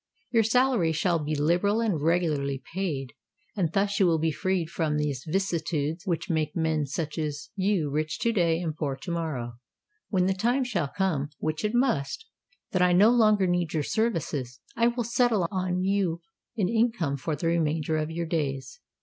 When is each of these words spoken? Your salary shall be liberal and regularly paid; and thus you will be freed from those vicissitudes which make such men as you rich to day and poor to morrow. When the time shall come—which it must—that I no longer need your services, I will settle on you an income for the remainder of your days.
Your 0.31 0.41
salary 0.41 0.93
shall 0.93 1.19
be 1.19 1.35
liberal 1.35 1.79
and 1.79 2.01
regularly 2.01 2.63
paid; 2.73 3.13
and 3.55 3.71
thus 3.73 3.99
you 3.99 4.07
will 4.07 4.17
be 4.17 4.31
freed 4.31 4.67
from 4.71 4.97
those 4.97 5.23
vicissitudes 5.27 6.07
which 6.07 6.27
make 6.27 6.53
such 6.55 6.55
men 6.57 6.85
as 7.27 7.49
you 7.55 7.87
rich 7.91 8.17
to 8.21 8.31
day 8.31 8.59
and 8.61 8.75
poor 8.75 8.95
to 8.95 9.11
morrow. 9.11 9.59
When 10.09 10.25
the 10.25 10.33
time 10.33 10.63
shall 10.63 10.87
come—which 10.97 11.63
it 11.63 11.75
must—that 11.75 12.81
I 12.81 12.93
no 12.93 13.11
longer 13.11 13.45
need 13.45 13.73
your 13.75 13.83
services, 13.83 14.59
I 14.75 14.87
will 14.87 15.03
settle 15.03 15.47
on 15.51 15.83
you 15.83 16.21
an 16.57 16.67
income 16.67 17.15
for 17.17 17.35
the 17.35 17.45
remainder 17.45 17.97
of 17.97 18.09
your 18.09 18.25
days. 18.25 18.79